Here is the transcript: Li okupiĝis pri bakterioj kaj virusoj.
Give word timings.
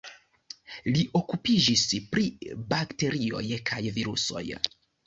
Li 0.95 1.03
okupiĝis 1.19 1.85
pri 2.17 2.27
bakterioj 2.75 3.47
kaj 3.73 3.87
virusoj. 4.01 4.47